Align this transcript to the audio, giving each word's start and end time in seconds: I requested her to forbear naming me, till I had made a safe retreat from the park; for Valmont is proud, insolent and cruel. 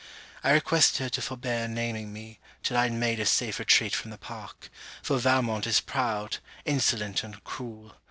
I 0.43 0.49
requested 0.51 0.97
her 0.99 1.09
to 1.09 1.21
forbear 1.21 1.67
naming 1.67 2.11
me, 2.11 2.39
till 2.63 2.75
I 2.75 2.85
had 2.85 2.93
made 2.93 3.19
a 3.19 3.25
safe 3.27 3.59
retreat 3.59 3.93
from 3.93 4.09
the 4.09 4.17
park; 4.17 4.71
for 5.03 5.19
Valmont 5.19 5.67
is 5.67 5.79
proud, 5.79 6.37
insolent 6.65 7.23
and 7.23 7.43
cruel. 7.43 7.95